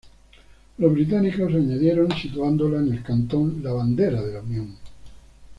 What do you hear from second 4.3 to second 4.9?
la Unión.